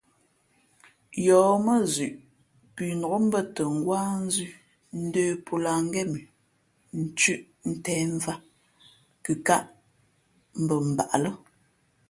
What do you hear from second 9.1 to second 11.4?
kʉkāʼ mbα mbaʼ lά.